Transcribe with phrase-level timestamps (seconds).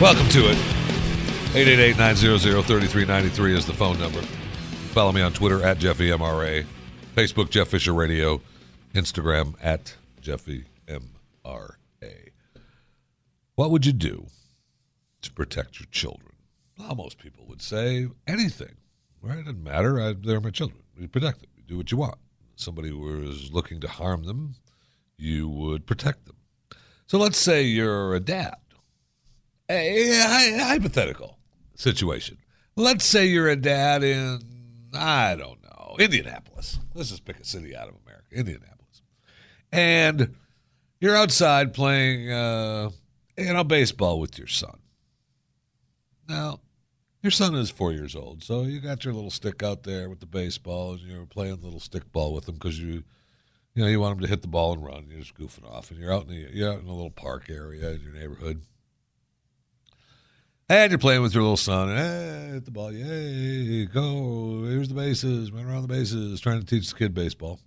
[0.00, 0.56] Welcome to it.
[1.96, 4.20] 888-900-3393 is the phone number.
[4.92, 6.64] Follow me on Twitter at JeffyMRA,
[7.16, 8.40] Facebook Jeff Fisher Radio,
[8.94, 10.62] Instagram at JeffyMRA.
[13.56, 14.28] What would you do
[15.22, 16.30] to protect your children?
[16.78, 18.76] Well, most people would say anything,
[19.20, 19.38] right?
[19.38, 20.00] It doesn't matter.
[20.00, 20.80] I, they're my children.
[20.96, 21.50] You protect them.
[21.56, 22.18] You do what you want.
[22.54, 24.54] Somebody was looking to harm them,
[25.16, 26.36] you would protect them.
[27.08, 28.58] So let's say you're a dad
[29.68, 31.38] a hypothetical
[31.74, 32.38] situation.
[32.76, 34.40] Let's say you're a dad in,
[34.94, 36.78] I don't know, Indianapolis.
[36.94, 39.02] Let's just pick a city out of America, Indianapolis.
[39.72, 40.34] And
[41.00, 42.90] you're outside playing, uh,
[43.36, 44.78] you know, baseball with your son.
[46.28, 46.60] Now,
[47.22, 50.20] your son is four years old, so you got your little stick out there with
[50.20, 53.02] the baseball, and you're playing little stick ball with him because you,
[53.74, 55.06] you know, you want him to hit the ball and run.
[55.10, 57.50] You're just goofing off, and you're out in the, you're out in a little park
[57.50, 58.62] area in your neighborhood
[60.68, 61.88] and you're playing with your little son.
[61.88, 62.92] Hey, hit the ball.
[62.92, 64.64] Yay, go.
[64.64, 65.50] Here's the bases.
[65.50, 66.40] Run around the bases.
[66.40, 67.60] Trying to teach the kid baseball.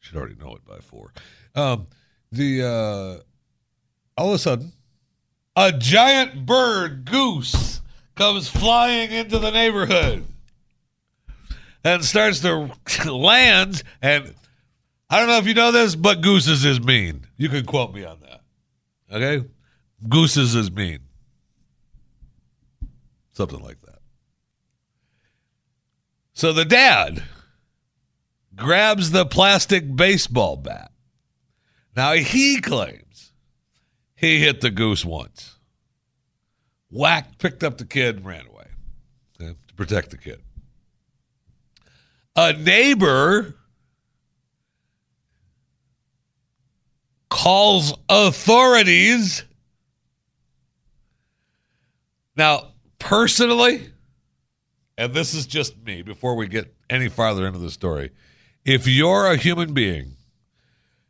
[0.00, 1.12] Should already know it by four.
[1.54, 1.86] Um,
[2.32, 4.72] the uh, all of a sudden,
[5.56, 7.80] a giant bird goose
[8.14, 10.24] comes flying into the neighborhood
[11.84, 12.70] and starts to
[13.12, 13.82] land.
[14.00, 14.34] And
[15.08, 17.26] I don't know if you know this, but gooses is mean.
[17.36, 18.40] You can quote me on that.
[19.12, 19.46] Okay,
[20.08, 21.00] gooses is mean.
[23.32, 23.98] Something like that.
[26.32, 27.22] So the dad
[28.56, 30.90] grabs the plastic baseball bat.
[31.96, 33.32] Now he claims
[34.16, 35.56] he hit the goose once.
[36.90, 38.66] Whack, picked up the kid, and ran away
[39.40, 40.40] okay, to protect the kid.
[42.36, 43.54] A neighbor
[47.28, 49.44] calls authorities.
[52.36, 53.90] Now, personally,
[54.96, 58.10] and this is just me before we get any farther into the story,
[58.64, 60.16] if you're a human being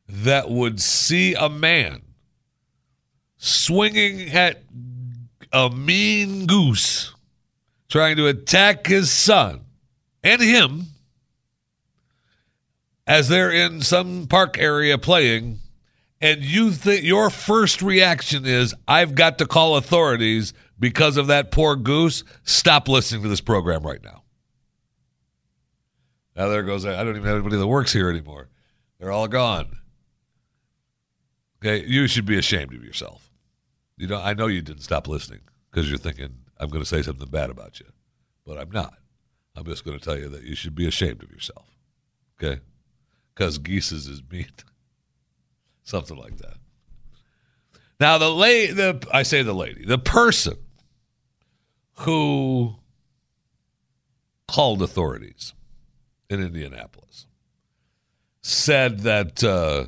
[0.08, 2.02] that would see a man
[3.36, 4.62] swinging at
[5.52, 7.14] a mean goose
[7.88, 9.64] trying to attack his son
[10.22, 10.86] and him
[13.06, 15.58] as they're in some park area playing
[16.20, 21.52] and you think your first reaction is I've got to call authorities because of that
[21.52, 24.22] poor goose, stop listening to this program right now.
[26.34, 28.48] Now there goes I don't even have anybody that works here anymore.
[28.98, 29.76] They're all gone.
[31.62, 33.30] Okay, you should be ashamed of yourself.
[33.98, 35.40] You know, I know you didn't stop listening
[35.70, 37.86] because you're thinking I'm going to say something bad about you,
[38.46, 38.94] but I'm not.
[39.54, 41.66] I'm just going to tell you that you should be ashamed of yourself.
[42.42, 42.60] Okay,
[43.34, 44.46] because geeses is mean,
[45.82, 46.54] something like that.
[47.98, 50.56] Now the lady, the I say the lady, the person
[52.00, 52.76] who
[54.48, 55.52] called authorities
[56.30, 57.26] in Indianapolis,
[58.40, 59.84] said that uh,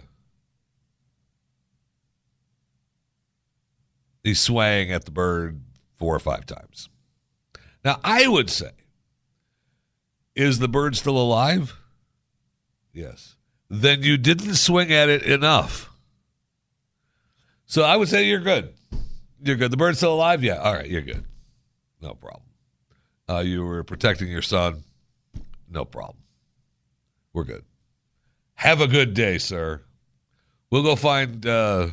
[4.22, 5.62] he swang at the bird
[5.96, 6.90] four or five times.
[7.84, 8.72] Now, I would say,
[10.34, 11.76] is the bird still alive?
[12.92, 13.36] Yes.
[13.70, 15.90] Then you didn't swing at it enough.
[17.64, 18.74] So I would say you're good.
[19.42, 19.70] You're good.
[19.70, 20.44] The bird's still alive?
[20.44, 20.56] Yeah.
[20.56, 21.24] All right, you're good.
[22.02, 22.42] No problem.
[23.28, 24.82] Uh, you were protecting your son?
[25.70, 26.18] No problem.
[27.32, 27.64] We're good.
[28.54, 29.80] Have a good day, sir.
[30.70, 31.88] We'll go find uh,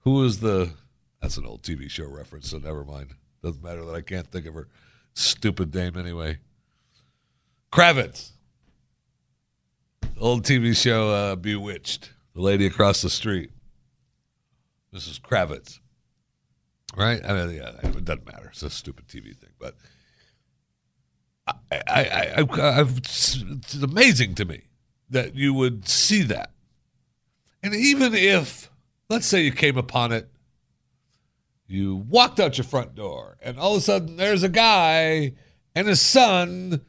[0.00, 0.70] who is the.
[1.20, 3.10] That's an old TV show reference, so never mind.
[3.42, 4.68] Doesn't matter that I can't think of her
[5.14, 6.38] stupid name anyway.
[7.72, 8.30] Kravitz.
[10.18, 12.12] Old TV show uh, Bewitched.
[12.34, 13.50] The lady across the street.
[14.94, 15.20] Mrs.
[15.20, 15.78] Kravitz.
[16.96, 17.24] Right?
[17.24, 18.48] I mean, yeah, it doesn't matter.
[18.50, 19.76] It's a stupid TV thing, but
[21.46, 24.62] I, I, I, I, it's amazing to me
[25.10, 26.50] that you would see that.
[27.62, 28.70] And even if,
[29.08, 30.28] let's say, you came upon it,
[31.66, 35.34] you walked out your front door, and all of a sudden there's a guy
[35.74, 36.80] and his son,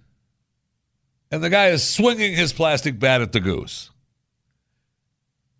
[1.29, 3.91] and the guy is swinging his plastic bat at the goose.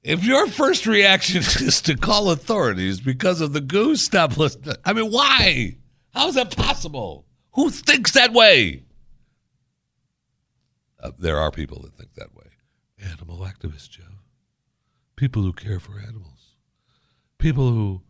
[0.04, 4.76] If your first reaction is to call authorities because of the goose, stop listening.
[4.84, 5.78] I mean, why?
[6.14, 7.26] How is that possible?
[7.54, 8.84] Who thinks that way?
[11.00, 12.46] Uh, there are people that think that way.
[13.00, 14.04] Animal activists, Joe.
[15.16, 16.56] People who care for animals.
[17.38, 18.02] People who,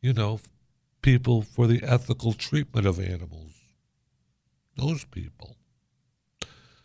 [0.00, 0.40] you know,
[1.02, 3.52] people for the ethical treatment of animals.
[4.76, 5.56] Those people.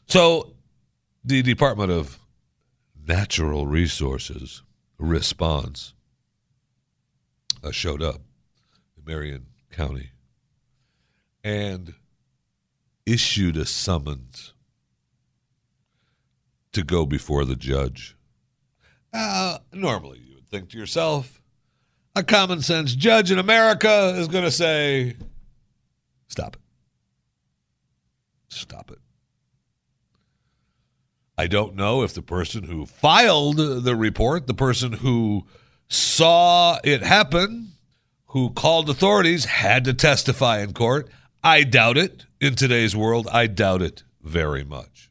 [0.08, 0.54] So,
[1.24, 2.21] the Department of
[3.08, 4.64] Natural Resources
[4.98, 5.94] response
[7.64, 8.22] uh, showed up
[8.98, 10.12] in Marion County
[11.44, 11.94] and
[13.06, 14.54] issued a summons
[16.72, 18.16] to go before the judge.
[19.14, 21.42] Uh, normally, you would think to yourself,
[22.16, 25.16] a common sense judge in America is going to say,
[26.28, 26.62] stop it.
[28.50, 29.00] Stop it.
[31.42, 35.48] I don't know if the person who filed the report, the person who
[35.90, 37.72] saw it happen,
[38.28, 41.10] who called authorities, had to testify in court.
[41.44, 42.28] I doubt it.
[42.40, 45.10] In today's world, I doubt it very much.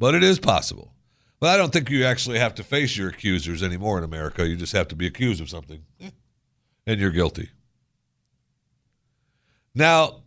[0.00, 0.94] But it is possible.
[1.38, 4.44] But I don't think you actually have to face your accusers anymore in America.
[4.44, 6.10] You just have to be accused of something, eh.
[6.88, 7.50] and you're guilty.
[9.76, 10.22] Now,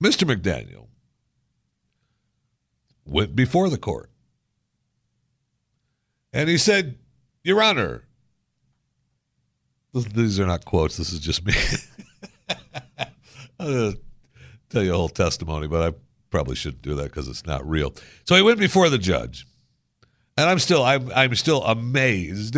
[0.00, 0.32] Mr.
[0.32, 0.86] McDaniel
[3.04, 4.10] went before the court
[6.34, 6.98] and he said,
[7.42, 8.04] Your Honor,
[9.94, 11.54] these are not quotes, this is just me.
[13.58, 14.00] I'm going to
[14.68, 15.96] tell you a whole testimony, but I
[16.30, 17.94] probably shouldn't do that because it's not real.
[18.24, 19.46] So he went before the judge.
[20.36, 22.56] And I'm still I'm I'm still amazed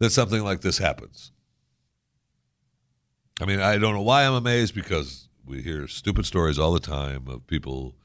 [0.00, 1.32] that something like this happens.
[3.40, 6.80] I mean, I don't know why I'm amazed because we hear stupid stories all the
[6.80, 7.96] time of people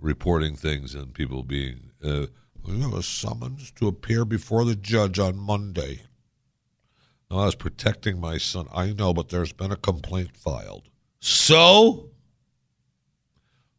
[0.00, 2.26] reporting things and people being uh,
[2.66, 6.02] you know, a summons to appear before the judge on Monday.
[7.30, 8.66] Now, I was protecting my son.
[8.74, 10.88] I know, but there's been a complaint filed.
[11.20, 12.10] So?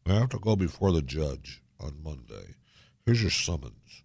[0.07, 2.55] I have to go before the judge on Monday.
[3.05, 4.03] Here's your summons.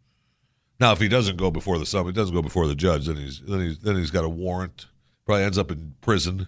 [0.78, 3.16] Now, if he doesn't go before the summons, he doesn't go before the judge, then
[3.16, 4.86] he's then he's then he's got a warrant.
[5.26, 6.46] Probably ends up in prison.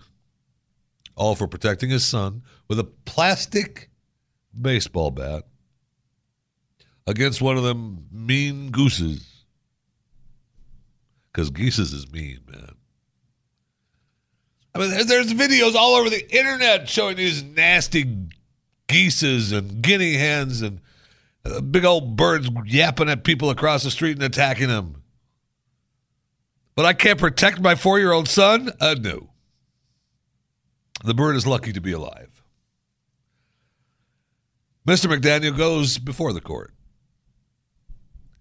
[1.14, 3.90] All for protecting his son with a plastic
[4.59, 5.45] baseball bat
[7.06, 9.44] against one of them mean gooses.
[11.32, 12.75] Because geeses is mean, man.
[14.75, 18.28] I mean, there's videos all over the internet showing these nasty
[18.88, 20.80] geeses and guinea hens and
[21.44, 25.02] uh, big old birds yapping at people across the street and attacking them.
[26.75, 28.71] But I can't protect my four year old son?
[28.80, 29.28] Uh, no.
[31.04, 32.42] The bird is lucky to be alive.
[34.87, 35.14] Mr.
[35.14, 36.72] McDaniel goes before the court.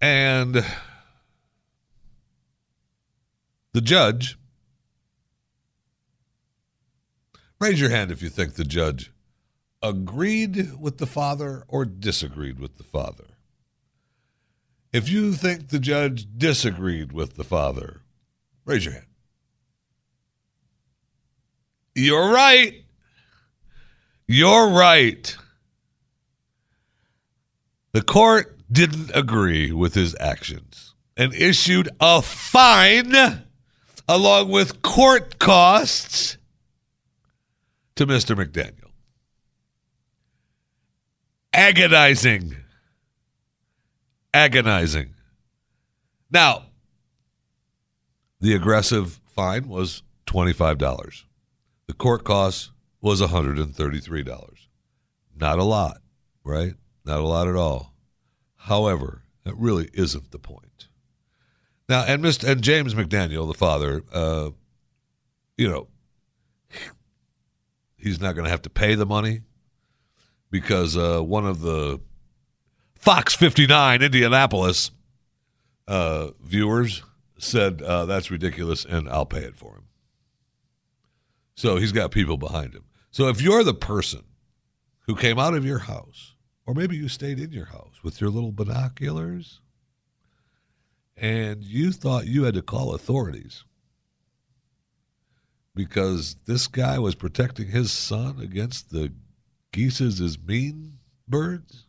[0.01, 0.65] And
[3.73, 4.37] the judge,
[7.59, 9.11] raise your hand if you think the judge
[9.83, 13.25] agreed with the father or disagreed with the father.
[14.91, 18.01] If you think the judge disagreed with the father,
[18.65, 19.05] raise your hand.
[21.93, 22.83] You're right.
[24.27, 25.35] You're right.
[27.91, 33.43] The court didn't agree with his actions and issued a fine
[34.07, 36.37] along with court costs
[37.95, 38.35] to Mr.
[38.35, 38.89] McDaniel.
[41.53, 42.55] Agonizing.
[44.33, 45.13] Agonizing.
[46.31, 46.63] Now,
[48.39, 51.23] the aggressive fine was $25.
[51.87, 54.67] The court cost was $133.
[55.35, 55.97] Not a lot,
[56.43, 56.73] right?
[57.05, 57.90] Not a lot at all.
[58.65, 60.87] However, that really isn't the point.
[61.89, 62.47] Now, and Mr.
[62.47, 64.51] and James McDaniel, the father, uh,
[65.57, 65.87] you know,
[67.97, 69.41] he's not going to have to pay the money
[70.49, 71.99] because uh, one of the
[72.95, 74.91] Fox 59 Indianapolis
[75.87, 77.03] uh, viewers
[77.39, 79.87] said uh, that's ridiculous and I'll pay it for him.
[81.55, 82.83] So he's got people behind him.
[83.09, 84.23] So if you're the person
[85.07, 86.30] who came out of your house,
[86.65, 89.61] or maybe you stayed in your house with your little binoculars,
[91.17, 93.63] and you thought you had to call authorities
[95.73, 99.13] because this guy was protecting his son against the
[99.71, 101.85] geeses as mean birds,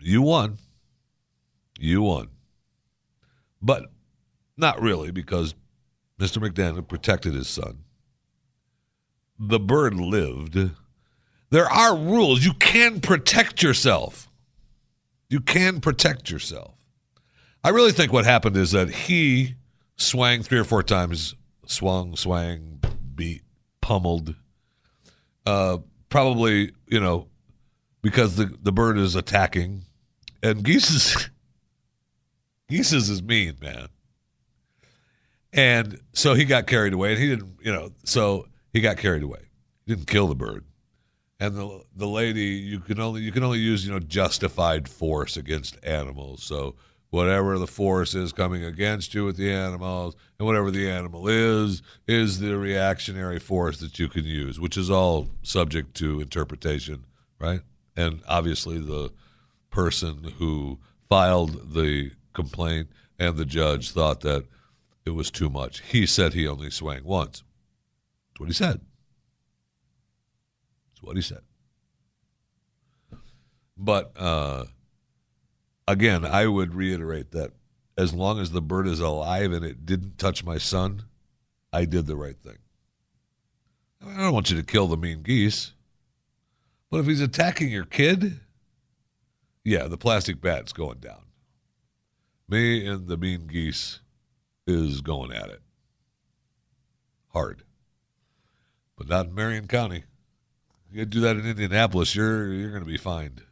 [0.00, 0.58] you won.
[1.78, 2.28] You won.
[3.62, 3.86] But
[4.56, 5.54] not really, because
[6.18, 6.42] Mr.
[6.42, 7.84] McDaniel protected his son.
[9.38, 10.70] The bird lived.
[11.54, 12.44] There are rules.
[12.44, 14.28] You can protect yourself.
[15.30, 16.74] You can protect yourself.
[17.62, 19.54] I really think what happened is that he
[19.94, 22.80] swang three or four times, swung, swang,
[23.14, 23.42] beat,
[23.80, 24.34] pummeled.
[25.46, 27.28] Uh, probably, you know,
[28.02, 29.82] because the, the bird is attacking.
[30.42, 31.30] And Geese is
[32.68, 33.90] Geese is mean, man.
[35.52, 39.22] And so he got carried away, and he didn't, you know, so he got carried
[39.22, 39.50] away.
[39.86, 40.64] He didn't kill the bird.
[41.44, 45.36] And the the lady, you can only you can only use you know justified force
[45.36, 46.42] against animals.
[46.42, 46.74] So
[47.10, 51.82] whatever the force is coming against you with the animals, and whatever the animal is,
[52.08, 57.04] is the reactionary force that you can use, which is all subject to interpretation,
[57.38, 57.60] right?
[57.94, 59.12] And obviously the
[59.68, 60.78] person who
[61.10, 64.46] filed the complaint and the judge thought that
[65.04, 65.82] it was too much.
[65.82, 67.44] He said he only swang once.
[68.30, 68.80] That's what he said.
[71.04, 71.42] What he said.
[73.76, 74.64] But uh,
[75.86, 77.52] again, I would reiterate that
[77.96, 81.02] as long as the bird is alive and it didn't touch my son,
[81.72, 82.58] I did the right thing.
[84.06, 85.72] I don't want you to kill the mean geese.
[86.90, 88.40] But if he's attacking your kid,
[89.64, 91.22] yeah, the plastic bat's going down.
[92.48, 94.00] Me and the mean geese
[94.66, 95.60] is going at it.
[97.32, 97.62] Hard.
[98.96, 100.04] But not in Marion County.
[100.94, 103.42] You do that in Indianapolis, you're you're gonna be fined.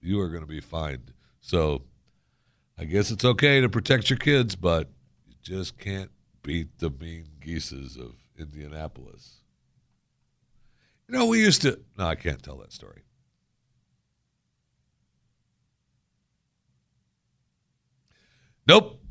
[0.00, 1.12] You are gonna be fined.
[1.42, 1.82] So
[2.78, 4.88] I guess it's okay to protect your kids, but
[5.26, 6.10] you just can't
[6.42, 9.42] beat the mean geeses of Indianapolis.
[11.06, 13.02] You know, we used to no, I can't tell that story.
[18.66, 19.02] Nope.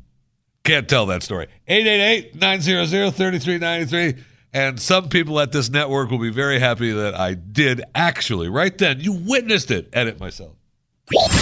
[0.64, 1.46] Can't tell that story.
[1.68, 4.24] 888-900-3393.
[4.56, 8.76] And some people at this network will be very happy that I did actually, right
[8.78, 10.52] then, you witnessed it, edit myself.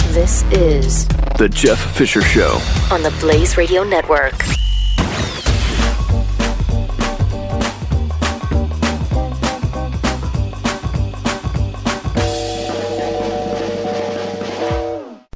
[0.08, 1.06] This is
[1.38, 2.60] The Jeff Fisher Show.
[2.90, 4.34] on the Blaze Radio Network.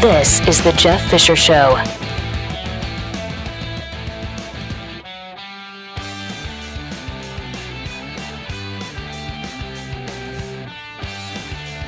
[0.00, 1.74] This is the Jeff Fisher Show.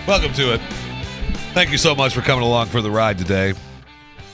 [0.09, 0.84] Welcome to it.
[1.55, 3.55] Thank you so much for coming along for the ride today.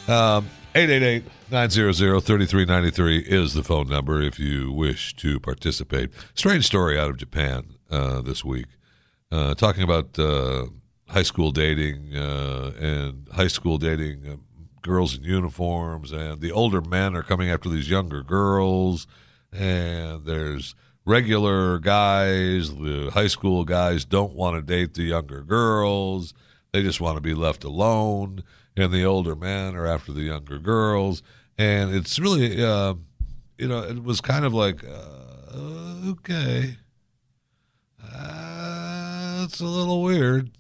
[0.09, 6.09] Um, 888-900-3393 is the phone number if you wish to participate.
[6.33, 8.69] Strange story out of Japan uh, this week,
[9.31, 10.69] uh, talking about uh,
[11.09, 14.37] high school dating uh, and high school dating uh,
[14.81, 19.07] girls in uniforms, and the older men are coming after these younger girls,
[19.53, 20.75] and there's
[21.05, 26.33] regular guys, the high school guys don't want to date the younger girls.
[26.73, 28.45] They just want to be left alone.
[28.77, 31.23] And the older men are after the younger girls.
[31.59, 32.95] And it's really, uh,
[33.59, 36.77] you know, it was kind of like, uh, okay,
[38.03, 40.51] uh, it's a little weird.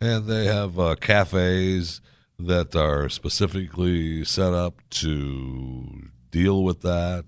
[0.00, 2.00] And they have uh, cafes
[2.38, 7.24] that are specifically set up to deal with that.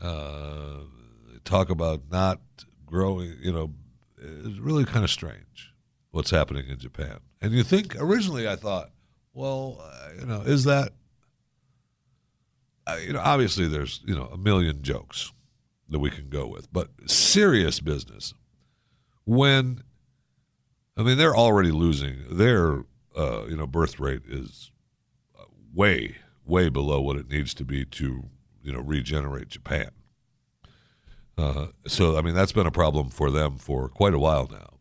[0.00, 0.84] Uh,
[1.44, 2.40] talk about not
[2.86, 3.74] growing, you know,
[4.18, 5.74] it's really kind of strange
[6.16, 7.18] what's happening in Japan.
[7.40, 8.90] And you think originally I thought,
[9.34, 10.92] well, uh, you know, is that
[12.86, 15.32] uh, you know, obviously there's, you know, a million jokes
[15.88, 18.32] that we can go with, but serious business
[19.24, 19.82] when
[20.96, 22.84] I mean they're already losing their
[23.16, 24.70] uh, you know birth rate is
[25.38, 25.44] uh,
[25.74, 28.24] way way below what it needs to be to
[28.62, 29.90] you know regenerate Japan.
[31.36, 34.75] Uh, so I mean that's been a problem for them for quite a while now.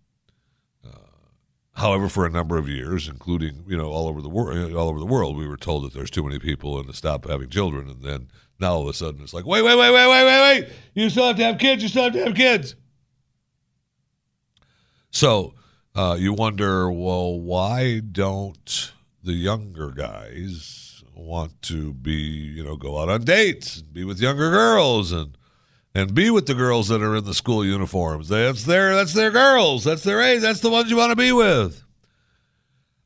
[1.75, 4.99] However, for a number of years, including you know all over the world, all over
[4.99, 7.89] the world, we were told that there's too many people and to stop having children.
[7.89, 8.27] And then
[8.59, 10.69] now all of a sudden it's like, wait, wait, wait, wait, wait, wait, wait!
[10.93, 11.83] You still have to have kids.
[11.83, 12.75] You still have to have kids.
[15.11, 15.53] So
[15.95, 23.01] uh, you wonder, well, why don't the younger guys want to be, you know, go
[23.01, 25.37] out on dates, and be with younger girls, and
[25.95, 28.27] and be with the girls that are in the school uniforms.
[28.27, 29.85] That's their that's their girls.
[29.85, 30.41] That's their age.
[30.41, 31.81] That's the ones you want to be with.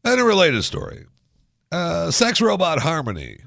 [0.03, 1.05] And a related story.
[1.71, 3.41] Uh, sex robot Harmony.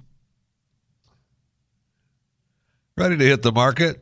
[2.96, 4.00] Ready to hit the market?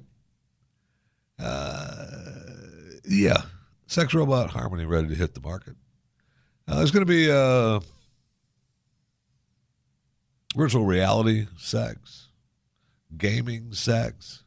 [1.38, 2.06] Uh,
[3.08, 3.42] yeah.
[3.86, 5.74] Sex robot Harmony ready to hit the market.
[6.68, 7.80] Uh, there's going to be uh,
[10.54, 12.28] virtual reality sex,
[13.16, 14.44] gaming sex,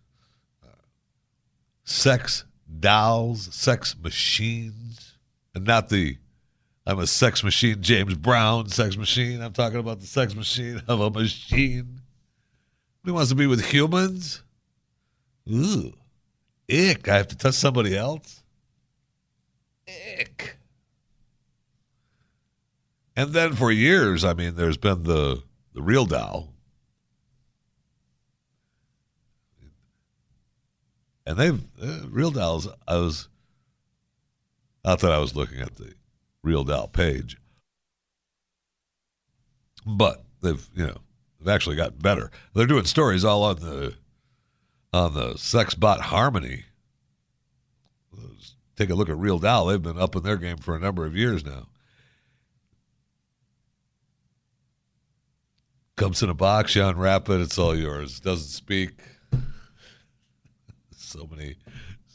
[1.84, 2.46] sex
[2.80, 5.18] dolls, sex machines,
[5.54, 6.18] and not the
[6.86, 9.42] I'm a sex machine, James Brown sex machine.
[9.42, 12.02] I'm talking about the sex machine of a machine.
[13.06, 14.44] He wants to be with humans.
[15.50, 15.94] Ooh,
[16.70, 17.08] ick!
[17.08, 18.44] I have to touch somebody else.
[19.88, 20.58] Ick.
[23.16, 25.44] And then for years, I mean, there's been the
[25.74, 26.53] the real doll,
[31.26, 32.68] and they've uh, real dolls.
[32.88, 33.28] I was
[34.84, 35.94] not that I was looking at the
[36.44, 37.38] real doll page,
[39.86, 40.98] but they've you know
[41.40, 42.32] they've actually gotten better.
[42.54, 43.96] They're doing stories all on the
[44.94, 46.66] on the sex bot harmony.
[48.76, 49.68] Take a look at Real Doll.
[49.68, 51.68] They've been up in their game for a number of years now.
[55.96, 58.20] Comes in a box, you unwrap it, it's all yours.
[58.20, 58.94] Doesn't speak
[61.14, 61.56] so many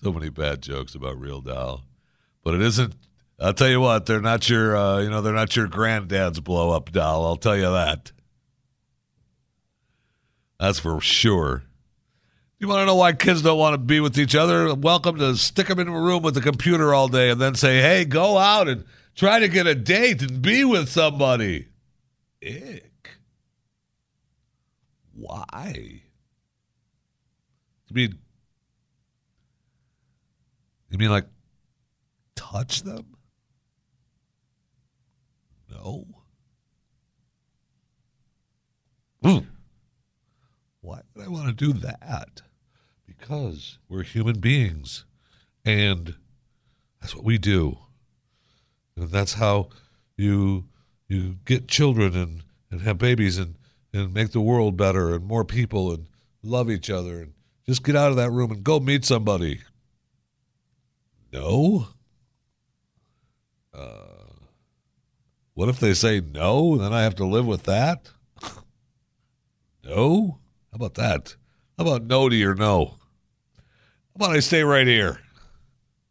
[0.02, 1.84] so many bad jokes about real doll.
[2.42, 2.94] But it isn't
[3.40, 6.72] i'll tell you what they're not your uh, you know they're not your granddad's blow
[6.72, 8.10] up doll i'll tell you that.
[10.58, 11.62] That's for sure.
[12.58, 14.74] You want to know why kids don't want to be with each other?
[14.74, 17.80] Welcome to stick them in a room with a computer all day and then say
[17.80, 18.84] hey go out and
[19.14, 21.68] try to get a date and be with somebody.
[22.44, 23.10] Ick.
[25.14, 26.02] Why?
[27.90, 28.18] I mean,
[30.90, 31.26] you mean like
[32.34, 33.16] touch them?
[35.70, 36.06] No.
[39.26, 39.46] Ooh.
[40.80, 42.42] Why would I want to do that?
[43.06, 45.04] Because we're human beings
[45.64, 46.14] and
[47.00, 47.76] that's what we do.
[48.96, 49.68] And that's how
[50.16, 50.64] you
[51.08, 53.54] you get children and, and have babies and,
[53.92, 56.06] and make the world better and more people and
[56.42, 57.32] love each other and
[57.66, 59.60] just get out of that room and go meet somebody.
[61.32, 61.88] No.
[63.74, 64.08] Uh,
[65.54, 66.76] what if they say no?
[66.76, 68.10] Then I have to live with that?
[69.84, 70.38] no?
[70.72, 71.36] How about that?
[71.76, 72.96] How about no to your no?
[73.56, 75.20] How about I stay right here?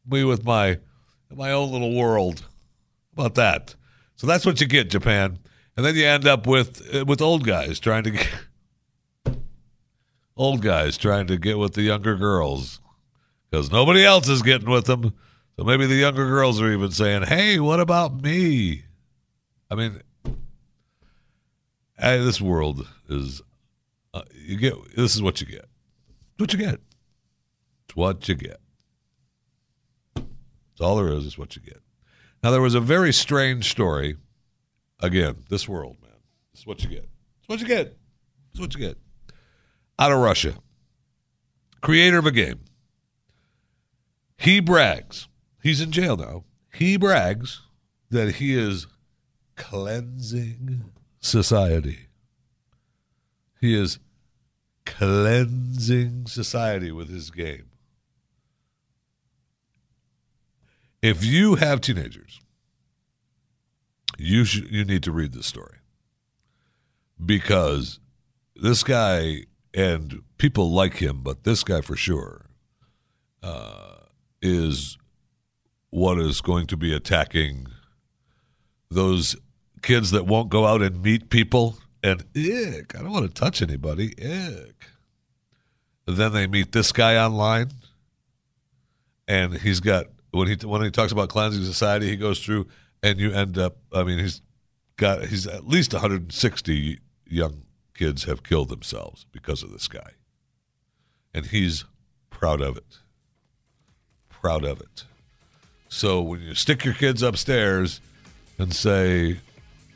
[0.06, 0.80] Me with my
[1.34, 2.40] my own little world.
[3.16, 3.76] How about that?
[4.16, 5.40] So that's what you get, Japan.
[5.76, 8.30] And then you end up with uh, with old guys trying to get
[10.38, 12.80] old guys trying to get with the younger girls
[13.50, 15.14] because nobody else is getting with them.
[15.58, 18.84] So maybe the younger girls are even saying, "Hey, what about me?"
[19.70, 20.02] I mean,
[22.00, 23.42] uh, this world is
[24.14, 25.66] uh, you get this is what you get.
[25.66, 26.80] It's what you get.
[27.88, 28.60] It's what you get.
[30.16, 31.26] It's all there is.
[31.26, 31.82] Is what you get.
[32.44, 34.18] Now there was a very strange story.
[35.00, 36.12] Again, this world, man.
[36.52, 37.08] This is what you get.
[37.40, 37.98] It's what you get.
[38.52, 38.98] It's what you get.
[40.00, 40.54] Out of Russia,
[41.82, 42.60] creator of a game.
[44.38, 45.28] He brags.
[45.62, 46.44] He's in jail now.
[46.74, 47.62] He brags
[48.10, 48.88] that he is
[49.56, 52.08] cleansing society.
[53.60, 54.00] He is
[54.86, 57.72] cleansing society with his game.
[61.02, 62.40] If you have teenagers,
[64.18, 65.78] you should you need to read this story
[67.24, 68.00] because
[68.56, 72.46] this guy and people like him, but this guy for sure
[73.44, 73.87] uh,
[74.42, 74.98] is
[75.90, 77.68] what is going to be attacking
[78.90, 79.36] those
[79.82, 83.62] kids that won't go out and meet people and ick, I don't want to touch
[83.62, 84.14] anybody.
[84.18, 84.86] Ick.
[86.06, 87.72] then they meet this guy online,
[89.28, 92.68] and he's got when he when he talks about cleansing society, he goes through,
[93.04, 93.78] and you end up.
[93.94, 94.42] I mean, he's
[94.96, 100.12] got he's at least 160 young kids have killed themselves because of this guy,
[101.34, 101.86] and he's
[102.30, 103.00] proud of it.
[104.48, 105.04] Proud of it.
[105.90, 108.00] So when you stick your kids upstairs
[108.58, 109.42] and say,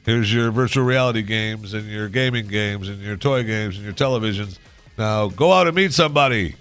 [0.03, 3.93] here's your virtual reality games and your gaming games and your toy games and your
[3.93, 4.57] televisions.
[4.97, 6.57] Now go out and meet somebody.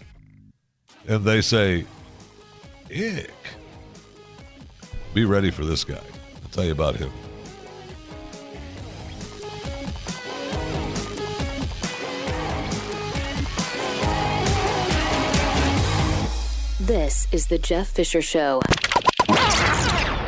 [1.08, 1.84] And they say,
[2.96, 3.34] ick.
[5.12, 5.96] Be ready for this guy.
[5.96, 7.10] I'll tell you about him.
[16.90, 18.60] This is the Jeff Fisher Show.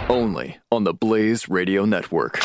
[0.08, 2.38] Only on the Blaze Radio Network.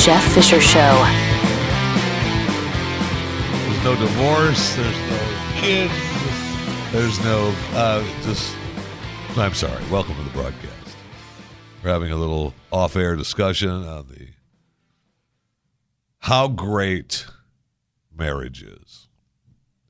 [0.00, 1.04] Jeff Fisher Show.
[3.66, 4.74] There's no divorce.
[4.74, 5.92] There's no kids.
[6.90, 8.56] There's no uh, just.
[9.36, 9.84] I'm sorry.
[9.90, 10.96] Welcome to the broadcast.
[11.84, 14.28] We're having a little off-air discussion on the
[16.20, 17.26] how great
[18.16, 19.08] marriage is,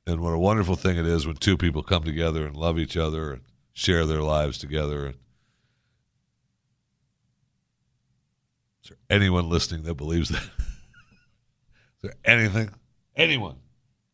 [0.05, 2.97] and what a wonderful thing it is when two people come together and love each
[2.97, 5.05] other and share their lives together.
[5.05, 5.15] And
[8.83, 10.41] is there anyone listening that believes that?
[12.03, 12.71] Is there anything,
[13.15, 13.57] anyone,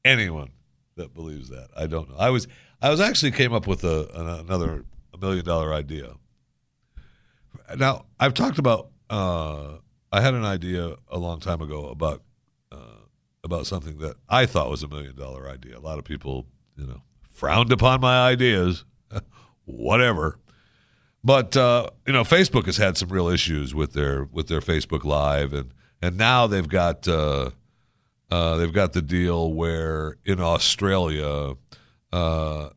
[0.04, 0.50] anyone
[0.98, 1.70] that believes that?
[1.78, 2.18] I don't know.
[2.18, 2.48] I was,
[2.82, 4.84] I was actually came up with a, an, another
[5.14, 6.16] a million dollar idea.
[7.78, 8.90] Now I've talked about.
[9.10, 9.78] Uh,
[10.12, 12.24] I had an idea a long time ago about
[12.72, 13.04] uh,
[13.44, 15.78] about something that I thought was a million dollar idea.
[15.78, 16.46] A lot of people,
[16.78, 18.86] you know, frowned upon my ideas.
[19.66, 20.40] Whatever.
[21.24, 25.04] But uh, you know, Facebook has had some real issues with their with their Facebook
[25.04, 27.52] Live, and and now they've got uh,
[28.30, 31.56] uh, they've got the deal where in Australia
[32.14, 32.70] uh,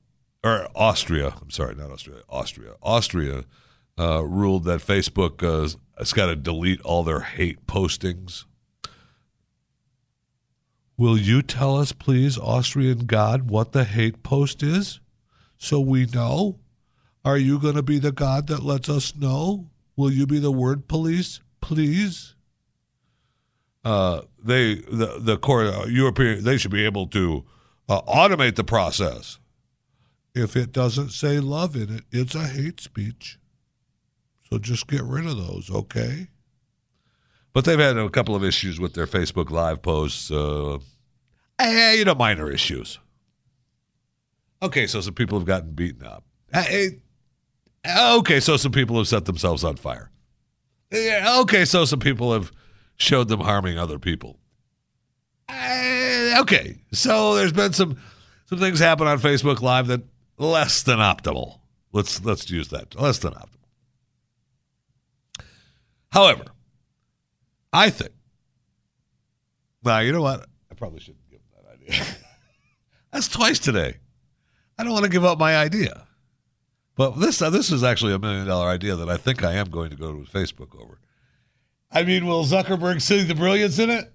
[0.43, 3.45] or Austria, I'm sorry, not Australia, Austria, Austria
[3.99, 8.45] uh, ruled that Facebook uh, has got to delete all their hate postings.
[10.97, 15.01] Will you tell us, please, Austrian God, what the hate post is,
[15.57, 16.59] so we know?
[17.25, 19.71] Are you going to be the God that lets us know?
[19.97, 22.35] Will you be the word police, please?
[23.85, 27.45] Uh, they the the court uh, European they should be able to
[27.89, 29.39] uh, automate the process.
[30.35, 33.39] If it doesn't say love in it, it's a hate speech.
[34.51, 36.29] So just get rid of those, okay?
[37.53, 40.31] But they've had a couple of issues with their Facebook Live posts.
[40.31, 40.79] Uh,
[41.59, 42.99] eh, you know, minor issues.
[44.63, 46.25] Okay, so some people have gotten beaten up.
[46.53, 46.91] Eh,
[47.87, 50.11] Okay, so some people have set themselves on fire.
[50.93, 52.53] Okay, so some people have
[52.97, 54.39] showed them harming other people.
[55.49, 57.97] Uh, okay, so there's been some
[58.47, 60.03] some things happen on Facebook Live that
[60.39, 61.61] less than optimal.
[61.93, 63.47] Let's let's use that less than optimal.
[66.13, 66.45] However,
[67.73, 68.13] I think.
[69.85, 70.47] Now you know what?
[70.71, 72.05] I probably shouldn't give that idea.
[73.13, 73.97] That's twice today.
[74.79, 76.07] I don't want to give up my idea.
[77.01, 79.71] But this uh, this is actually a million dollar idea that I think I am
[79.71, 80.99] going to go to Facebook over.
[81.91, 84.13] I mean, will Zuckerberg see the brilliance in it?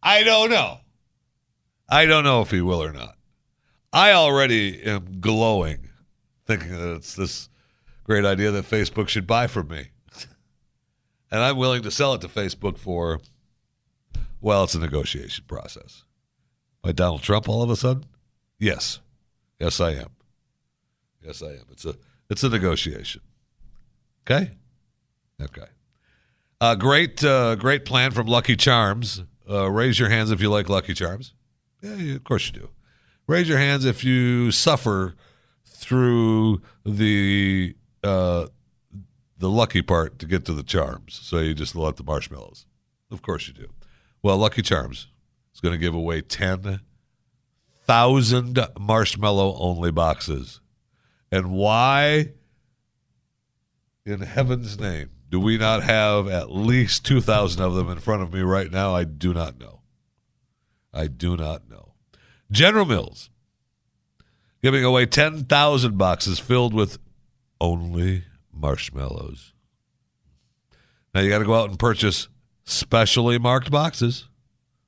[0.00, 0.78] I don't know.
[1.88, 3.16] I don't know if he will or not.
[3.92, 5.88] I already am glowing,
[6.46, 7.48] thinking that it's this
[8.04, 9.88] great idea that Facebook should buy from me.
[11.32, 13.18] and I'm willing to sell it to Facebook for,
[14.40, 16.04] well, it's a negotiation process.
[16.80, 18.04] By Donald Trump all of a sudden?
[18.60, 19.00] Yes.
[19.58, 20.10] Yes, I am.
[21.22, 21.64] Yes, I am.
[21.70, 21.94] It's a
[22.30, 23.22] it's a negotiation.
[24.26, 24.52] Okay?
[25.40, 25.66] Okay.
[26.60, 29.22] Uh, great, uh, great plan from Lucky Charms.
[29.48, 31.32] Uh, raise your hands if you like Lucky Charms.
[31.80, 32.68] Yeah, of course you do.
[33.26, 35.14] Raise your hands if you suffer
[35.64, 38.46] through the uh,
[39.38, 41.20] the lucky part to get to the charms.
[41.22, 42.66] So you just let the marshmallows.
[43.10, 43.68] Of course you do.
[44.22, 45.06] Well, Lucky Charms
[45.54, 46.80] is going to give away ten
[47.86, 50.60] thousand marshmallow only boxes.
[51.30, 52.32] And why,
[54.04, 58.32] in heaven's name, do we not have at least 2,000 of them in front of
[58.32, 58.94] me right now?
[58.94, 59.82] I do not know.
[60.92, 61.92] I do not know.
[62.50, 63.30] General Mills
[64.62, 66.98] giving away 10,000 boxes filled with
[67.60, 69.52] only marshmallows.
[71.14, 72.28] Now you got to go out and purchase
[72.64, 74.28] specially marked boxes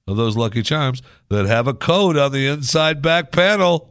[0.06, 3.89] of those Lucky Charms that have a code on the inside back panel.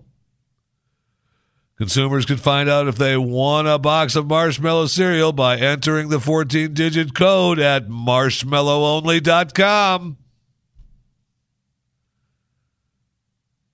[1.80, 6.20] Consumers can find out if they want a box of marshmallow cereal by entering the
[6.20, 10.18] 14 digit code at marshmallowonly.com.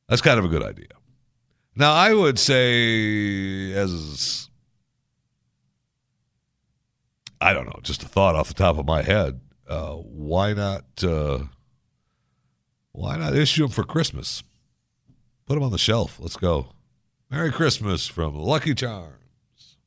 [0.08, 0.90] That's kind of a good idea.
[1.76, 4.50] Now, I would say, as
[7.42, 10.86] I don't know, just a thought off the top of my head, uh, why not?
[11.04, 11.40] Uh,
[12.92, 14.44] why not issue them for Christmas?
[15.48, 16.20] Put them on the shelf.
[16.20, 16.76] Let's go.
[17.30, 19.78] Merry Christmas from Lucky Charms.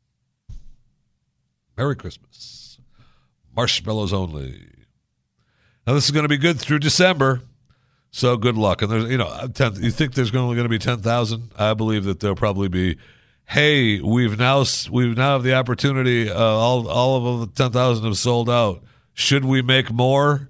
[1.76, 2.78] Merry Christmas.
[3.54, 4.66] Marshmallows only.
[5.86, 7.42] Now this is going to be good through December.
[8.10, 8.82] So good luck.
[8.82, 11.52] And there's, you know, 10, you think there's only going to be 10,000?
[11.58, 12.98] I believe that there'll probably be
[13.48, 18.16] hey, we've now we've now have the opportunity uh, all all of the 10,000 have
[18.16, 18.82] sold out.
[19.14, 20.48] Should we make more?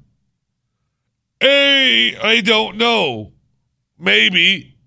[1.40, 3.32] Hey, I don't know.
[3.98, 4.77] Maybe.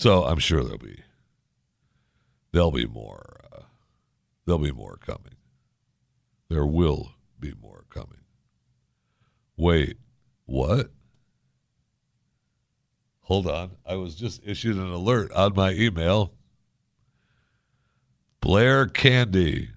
[0.00, 1.02] So I'm sure there'll be
[2.52, 3.36] there'll be more.
[3.52, 3.64] Uh,
[4.46, 5.34] there'll be more coming.
[6.48, 8.22] There will be more coming.
[9.58, 9.98] Wait,
[10.46, 10.88] what?
[13.24, 13.72] Hold on.
[13.84, 16.32] I was just issued an alert on my email.
[18.40, 19.68] Blair Candy,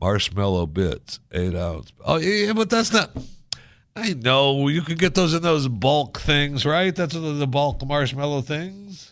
[0.00, 1.92] marshmallow bits, eight ounce.
[2.04, 3.12] Oh, yeah, but that's not.
[3.94, 6.92] I know you can get those in those bulk things, right?
[6.92, 9.11] That's the bulk marshmallow things.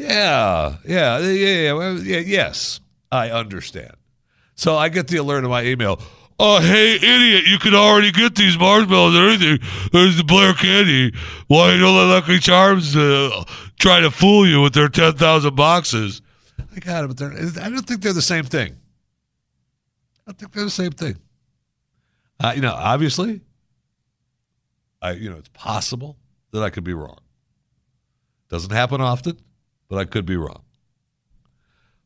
[0.00, 2.80] Yeah, yeah, yeah, yeah, yeah, yes,
[3.12, 3.92] I understand.
[4.54, 6.00] So I get the alert in my email.
[6.38, 9.58] Oh, hey, idiot, you can already get these marshmallows or anything.
[9.92, 11.12] There's the Blair Candy.
[11.48, 13.44] Why don't let Lucky Charms uh,
[13.78, 16.22] try to fool you with their 10,000 boxes?
[16.74, 17.32] I got it, but they're,
[17.62, 18.76] I don't think they're the same thing.
[20.26, 21.16] I think they're the same thing.
[22.38, 23.42] Uh, you know, obviously,
[25.02, 26.16] I you know it's possible
[26.52, 27.18] that I could be wrong.
[28.48, 29.38] Doesn't happen often,
[29.90, 30.62] but I could be wrong.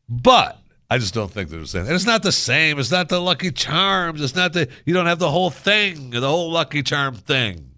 [0.08, 0.58] But
[0.90, 1.82] I just don't think they're the same.
[1.82, 2.80] And it's not the same.
[2.80, 4.20] It's not the Lucky Charms.
[4.20, 7.70] It's not the you don't have the whole thing, the whole Lucky Charm thing.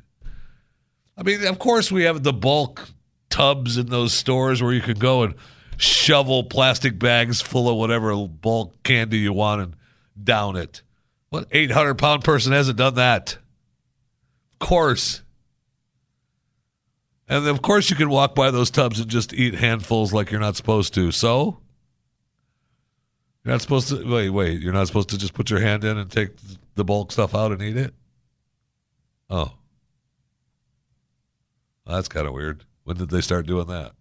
[1.19, 2.89] I mean, of course, we have the bulk
[3.31, 5.35] tubs in those stores where you can go and
[5.77, 9.77] shovel plastic bags full of whatever bulk candy you want and
[10.23, 10.83] down it.
[11.31, 13.39] What 800 pound person hasn't done that?
[14.61, 15.23] Of course.
[17.29, 20.41] And of course, you can walk by those tubs and just eat handfuls like you're
[20.41, 21.11] not supposed to.
[21.11, 21.59] So,
[23.45, 24.31] you're not supposed to wait.
[24.31, 26.31] Wait, you're not supposed to just put your hand in and take
[26.75, 27.95] the bulk stuff out and eat it.
[29.29, 29.53] Oh,
[31.85, 32.65] well, that's kind of weird.
[32.85, 33.93] When did they start doing that?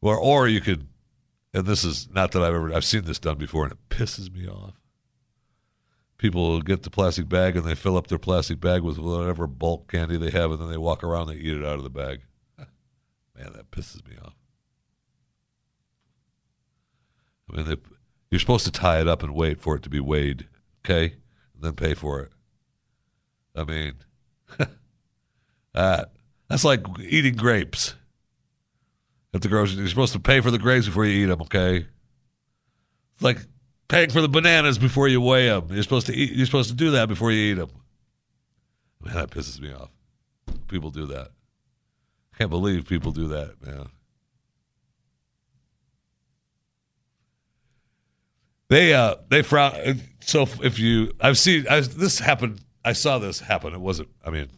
[0.00, 0.86] Or, or you could
[1.54, 4.34] and this is not that I've ever I've seen this done before, and it pisses
[4.34, 4.74] me off.
[6.24, 9.92] People get the plastic bag and they fill up their plastic bag with whatever bulk
[9.92, 11.90] candy they have, and then they walk around and they eat it out of the
[11.90, 12.22] bag.
[13.36, 14.32] Man, that pisses me off.
[17.52, 17.76] I mean, they,
[18.30, 20.48] you're supposed to tie it up and wait for it to be weighed,
[20.82, 21.16] okay,
[21.54, 22.32] and then pay for it.
[23.54, 23.92] I mean,
[25.74, 26.12] that
[26.48, 27.96] that's like eating grapes
[29.34, 29.76] at the grocery.
[29.76, 31.42] You're supposed to pay for the grapes before you eat them.
[31.42, 31.84] Okay,
[33.12, 33.40] it's like
[33.88, 35.68] paying for the bananas before you weigh them.
[35.70, 36.32] You're supposed to eat.
[36.32, 37.70] You're supposed to do that before you eat them.
[39.02, 39.90] Man, that pisses me off.
[40.68, 41.28] People do that.
[42.34, 43.86] I can't believe people do that, man.
[48.68, 50.00] They uh they frown.
[50.20, 53.72] So if you, I've seen I've, this happen I saw this happen.
[53.72, 54.10] It wasn't.
[54.24, 54.48] I mean,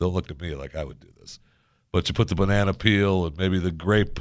[0.00, 1.38] don't look at me like I would do this.
[1.92, 4.18] But you put the banana peel and maybe the grape,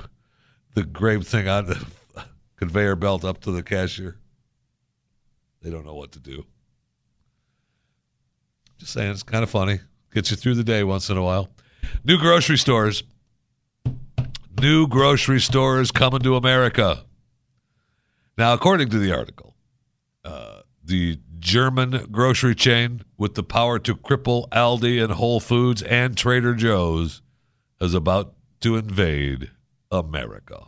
[0.75, 1.85] the grape thing on the
[2.61, 4.17] conveyor belt up to the cashier.
[5.63, 6.45] They don't know what to do.
[8.77, 9.79] Just saying, it's kind of funny.
[10.13, 11.49] Gets you through the day once in a while.
[12.03, 13.03] New grocery stores.
[14.61, 17.03] New grocery stores coming to America.
[18.37, 19.55] Now, according to the article,
[20.23, 26.15] uh, the German grocery chain with the power to cripple Aldi and Whole Foods and
[26.15, 27.23] Trader Joe's
[27.79, 29.49] is about to invade
[29.91, 30.67] America.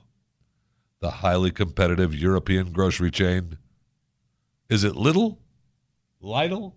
[1.03, 3.57] The highly competitive European grocery chain.
[4.69, 5.41] Is it Little?
[6.23, 6.75] Lidl?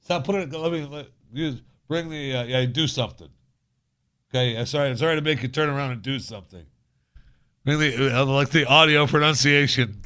[0.00, 0.52] Stop putting it.
[0.54, 2.36] Let me let, use, bring the.
[2.36, 3.28] Uh, yeah, do something.
[4.30, 4.88] Okay, I'm sorry.
[4.88, 6.64] I'm sorry to make you turn around and do something.
[7.66, 10.00] The uh, like the audio pronunciation.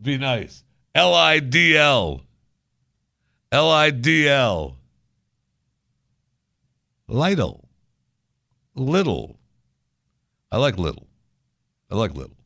[0.00, 0.62] Be nice.
[0.94, 2.22] L I D L.
[3.50, 4.76] L I D L.
[7.08, 7.64] Lidl.
[8.76, 9.36] Little.
[10.52, 11.09] I like little.
[11.90, 12.36] I like little.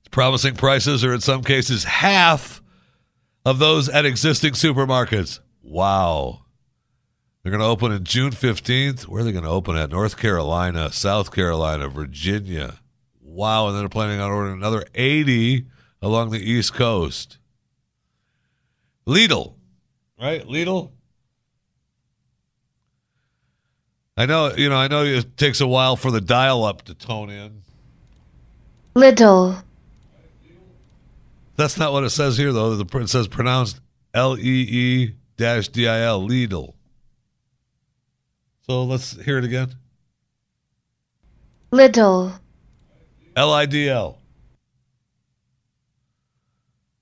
[0.00, 2.62] Its Promising prices are in some cases half
[3.44, 5.40] of those at existing supermarkets.
[5.62, 6.42] Wow.
[7.42, 9.02] They're going to open in June 15th.
[9.02, 9.90] Where are they going to open at?
[9.90, 12.80] North Carolina, South Carolina, Virginia.
[13.22, 13.68] Wow.
[13.68, 15.66] And then they're planning on ordering another 80
[16.02, 17.38] along the East Coast.
[19.06, 19.54] Lidl,
[20.20, 20.46] right?
[20.46, 20.90] Lidl.
[24.18, 26.94] I know, you know, I know it takes a while for the dial up to
[26.94, 27.62] tone in.
[28.96, 29.62] Little.
[31.54, 32.72] That's not what it says here, though.
[32.72, 33.80] It says pronounced
[34.12, 36.74] L E E dash D I L, Lidl.
[38.66, 39.76] So let's hear it again.
[41.70, 42.32] Little.
[43.36, 44.18] L I D L.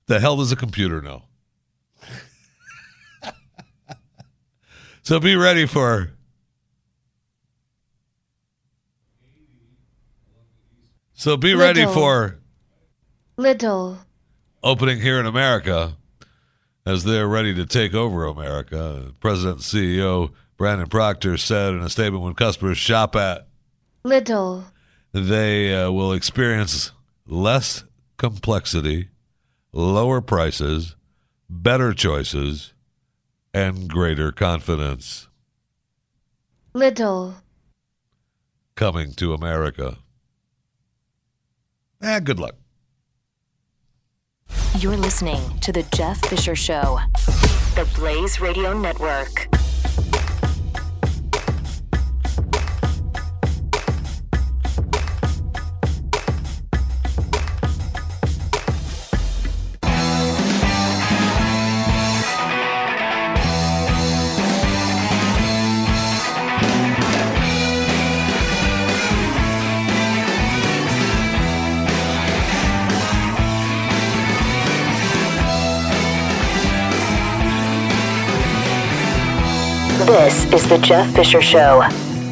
[0.05, 1.23] The hell does a computer know?
[5.03, 6.11] so be ready for.
[11.19, 12.37] So be ready for
[13.39, 13.97] Little.
[14.63, 15.97] opening here in America
[16.85, 19.13] as they're ready to take over America.
[19.19, 23.49] President and CEO Brendan Proctor said in a statement when customers shop at,
[24.05, 24.65] Little.
[25.13, 26.93] they uh, will experience
[27.27, 27.85] less
[28.19, 29.09] complexity,
[29.73, 30.97] lower prices,
[31.49, 32.75] better choices,
[33.55, 35.29] and greater confidence
[36.75, 37.37] Little.
[38.75, 39.97] coming to America.
[42.07, 42.55] Eh, good luck.
[44.79, 47.01] You're listening to The Jeff Fisher Show.
[47.75, 49.49] The Blaze Radio Network.
[80.57, 81.83] Is The Jeff Fisher Show.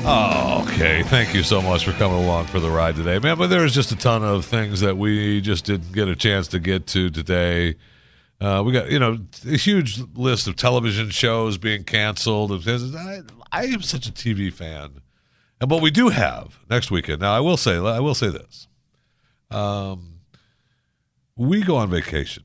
[0.07, 1.03] Oh, okay.
[1.03, 3.37] Thank you so much for coming along for the ride today, man.
[3.37, 6.59] But there's just a ton of things that we just didn't get a chance to
[6.59, 7.75] get to today.
[8.41, 12.67] Uh, we got, you know, a huge list of television shows being canceled.
[12.67, 13.21] I,
[13.53, 15.03] I am such a TV fan,
[15.61, 17.21] and what we do have next weekend.
[17.21, 18.69] Now, I will say, I will say this:
[19.51, 20.21] um,
[21.37, 22.45] we go on vacation.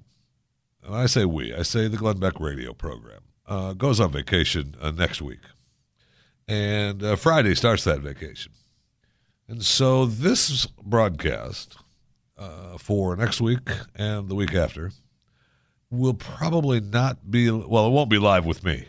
[0.83, 1.53] And I say we.
[1.53, 5.39] I say the Glenn Beck radio program uh, goes on vacation uh, next week
[6.49, 8.51] and uh, Friday starts that vacation.
[9.47, 11.77] And so this broadcast
[12.37, 14.91] uh, for next week and the week after
[15.91, 17.85] will probably not be well.
[17.85, 18.87] It won't be live with me.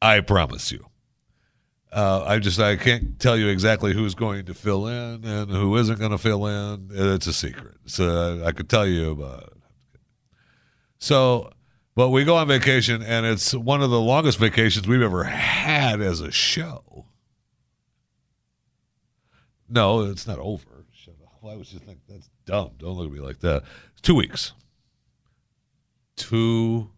[0.00, 0.86] I promise you.
[1.90, 5.74] Uh, I just I can't tell you exactly who's going to fill in and who
[5.78, 6.90] isn't going to fill in.
[6.92, 7.76] It's a secret.
[7.86, 9.44] So I could tell you about.
[9.44, 10.00] It.
[10.98, 11.50] So
[11.98, 16.00] but we go on vacation, and it's one of the longest vacations we've ever had
[16.00, 17.06] as a show.
[19.68, 20.84] No, it's not over.
[21.40, 22.70] Why would you think that's dumb?
[22.78, 23.64] Don't look at me like that.
[24.00, 24.52] Two weeks.
[26.14, 26.92] Two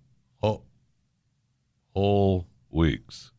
[1.94, 3.30] whole weeks.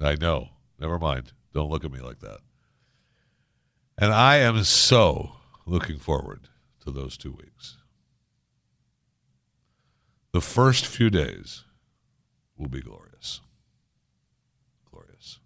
[0.00, 0.48] I know.
[0.78, 1.34] Never mind.
[1.52, 2.38] Don't look at me like that.
[3.98, 5.32] And I am so
[5.66, 6.48] looking forward
[6.86, 7.76] to those two weeks.
[10.32, 11.64] The first few days
[12.56, 13.40] will be glorious.
[14.90, 15.38] Glorious.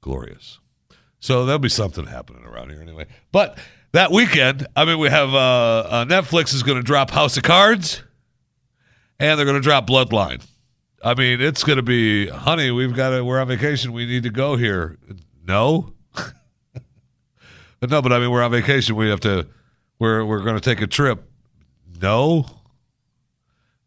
[0.00, 0.58] Glorious.
[1.18, 3.06] So there'll be something happening around here anyway.
[3.32, 3.58] But
[3.92, 7.42] that weekend, I mean, we have uh, uh, Netflix is going to drop House of
[7.42, 8.02] Cards,
[9.18, 10.46] and they're going to drop Bloodline.
[11.04, 13.92] I mean, it's going to be, honey, we've got to, we're on vacation.
[13.92, 14.98] We need to go here.
[15.44, 15.94] No,
[17.82, 18.94] no, but I mean, we're on vacation.
[18.94, 19.48] We have to,
[19.98, 21.28] we're we're going to take a trip.
[22.00, 22.46] No.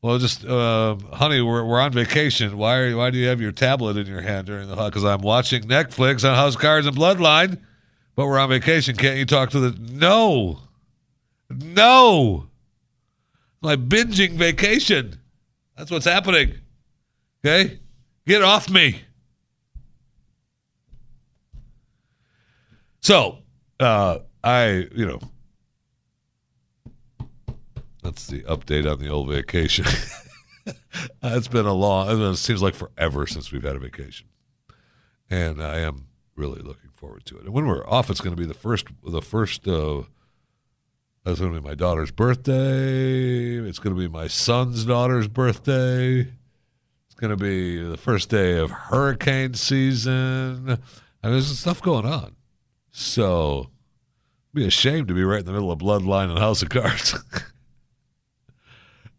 [0.01, 2.57] Well, just, uh, honey, we're, we're on vacation.
[2.57, 5.21] Why are, why do you have your tablet in your hand during the Because I'm
[5.21, 7.59] watching Netflix on House Cards and Bloodline,
[8.15, 8.95] but we're on vacation.
[8.95, 9.77] Can't you talk to the?
[9.91, 10.59] No,
[11.51, 12.47] no.
[13.61, 15.19] My binging vacation.
[15.77, 16.55] That's what's happening.
[17.45, 17.79] Okay,
[18.25, 19.01] get off me.
[23.01, 23.39] So,
[23.79, 25.19] uh, I, you know,
[28.01, 29.85] that's the update on the old vacation.
[31.23, 34.27] it's been a long, it seems like forever since we've had a vacation.
[35.29, 37.45] And I am really looking forward to it.
[37.45, 40.03] And when we're off, it's going to be the first, the first, uh,
[41.23, 43.57] that's going to be my daughter's birthday.
[43.57, 46.21] It's going to be my son's daughter's birthday.
[46.21, 50.79] It's going to be the first day of hurricane season.
[51.23, 52.35] I mean, there's stuff going on.
[52.91, 53.69] So,
[54.53, 57.15] be ashamed to be right in the middle of Bloodline and House of Cards.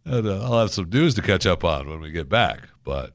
[0.05, 2.61] and uh, I'll have some news to catch up on when we get back.
[2.84, 3.12] But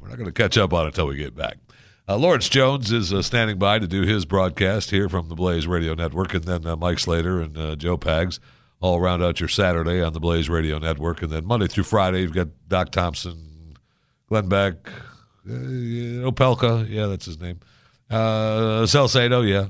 [0.00, 1.56] we're not going to catch up on it until we get back.
[2.06, 5.66] Uh, Lawrence Jones is uh, standing by to do his broadcast here from the Blaze
[5.66, 8.38] Radio Network, and then uh, Mike Slater and uh, Joe Pags
[8.80, 12.20] all round out your Saturday on the Blaze Radio Network, and then Monday through Friday
[12.20, 13.76] you've got Doc Thompson,
[14.28, 14.74] Glenn Beck,
[15.48, 17.60] uh, Opelka, yeah, that's his name.
[18.10, 19.68] Uh, Salcedo, yeah.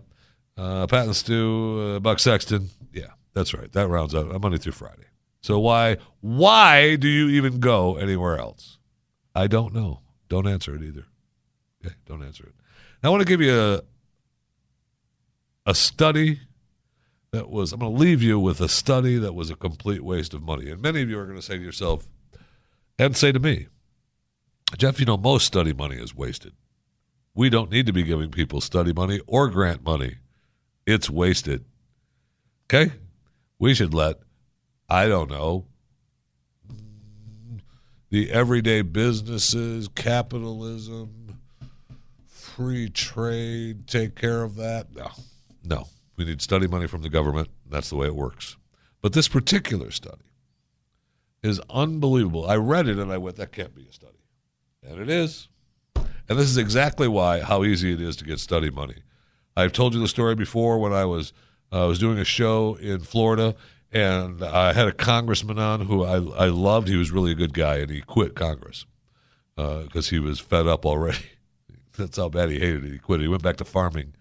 [0.56, 3.72] Uh, Pat and Stu, uh, Buck Sexton, yeah, that's right.
[3.72, 5.06] That rounds out Monday through Friday.
[5.40, 8.78] So why why do you even go anywhere else?
[9.34, 10.00] I don't know.
[10.28, 11.06] Don't answer it either.
[11.84, 12.54] Okay, don't answer it.
[13.02, 13.82] Now, I want to give you a
[15.66, 16.40] a study
[17.32, 17.72] that was.
[17.72, 20.70] I'm going to leave you with a study that was a complete waste of money.
[20.70, 22.08] And many of you are going to say to yourself,
[22.98, 23.66] and say to me,
[24.78, 26.52] Jeff, you know, most study money is wasted.
[27.34, 30.16] We don't need to be giving people study money or grant money.
[30.86, 31.64] It's wasted.
[32.66, 32.92] Okay?
[33.58, 34.16] We should let,
[34.88, 35.66] I don't know,
[38.10, 41.40] the everyday businesses, capitalism,
[42.26, 44.94] free trade take care of that.
[44.94, 45.10] No,
[45.64, 45.88] no.
[46.16, 47.48] We need study money from the government.
[47.68, 48.56] That's the way it works.
[49.00, 50.22] But this particular study
[51.42, 52.48] is unbelievable.
[52.48, 54.18] I read it and I went, that can't be a study.
[54.82, 55.48] And it is.
[55.96, 59.02] And this is exactly why how easy it is to get study money.
[59.56, 61.32] I've told you the story before when I was
[61.72, 63.54] uh, I was doing a show in Florida
[63.92, 66.88] and I had a congressman on who I I loved.
[66.88, 68.86] He was really a good guy and he quit Congress
[69.56, 71.18] because uh, he was fed up already.
[71.96, 72.92] That's how bad he hated it.
[72.92, 73.20] He quit.
[73.20, 74.14] He went back to farming,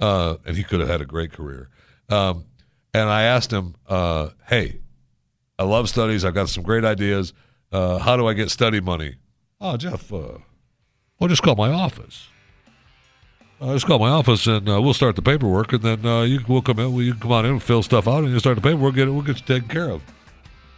[0.00, 1.68] uh, and he could have had a great career.
[2.08, 2.46] Um,
[2.94, 4.80] and I asked him, uh, "Hey,
[5.58, 6.24] I love studies.
[6.24, 7.34] I've got some great ideas.
[7.70, 9.16] Uh, how do I get study money?"
[9.60, 10.38] Oh, Jeff, uh,
[11.18, 12.28] well, just call my office.
[13.62, 16.40] Uh, just call my office and uh, we'll start the paperwork, and then uh, you
[16.48, 16.92] we'll come in.
[16.96, 18.96] You can come on in, and fill stuff out, and you start the paperwork.
[18.96, 19.12] Get it.
[19.12, 20.02] We'll get you taken care of.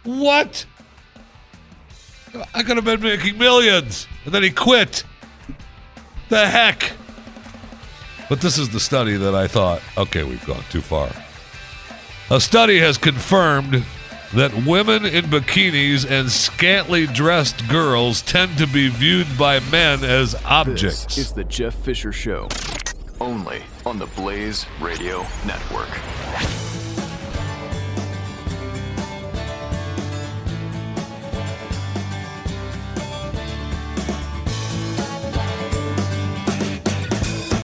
[0.03, 0.67] What?
[2.53, 5.03] I could have been making millions, and then he quit.
[6.29, 6.91] The heck?
[8.29, 11.09] But this is the study that I thought, okay, we've gone too far.
[12.29, 13.83] A study has confirmed
[14.35, 20.35] that women in bikinis and scantily dressed girls tend to be viewed by men as
[20.43, 21.05] objects.
[21.05, 22.49] This is the Jeff Fisher Show,
[23.21, 26.84] only on the Blaze Radio Network.